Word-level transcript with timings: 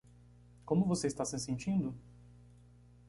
Como 0.65 0.83
você 0.87 1.05
está 1.05 1.23
se 1.23 1.37
sentindo? 1.37 1.93